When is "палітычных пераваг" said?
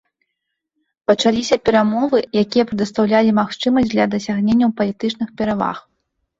4.83-5.77